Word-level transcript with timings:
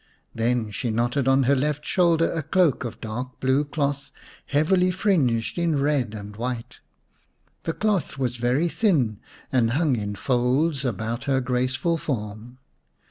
Then 0.33 0.71
she 0.71 0.89
knotted 0.89 1.27
on 1.27 1.43
her 1.43 1.55
left 1.55 1.85
shoulder 1.85 2.31
a 2.31 2.41
cloak 2.41 2.83
of 2.83 2.99
dark 2.99 3.39
blue 3.39 3.63
cloth 3.63 4.11
heavily 4.47 4.89
fringed 4.89 5.59
in 5.59 5.79
red 5.79 6.15
and 6.15 6.35
white. 6.35 6.79
The 7.65 7.73
cloth 7.73 8.17
was 8.17 8.37
very 8.37 8.67
thin 8.67 9.19
and 9.51 9.73
hung 9.73 9.95
in 9.95 10.15
folds 10.15 10.83
about 10.85 11.25
her 11.25 11.39
graceful 11.39 11.97
form. 11.97 12.57